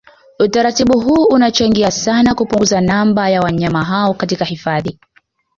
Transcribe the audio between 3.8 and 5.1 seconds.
hao katika hifadhi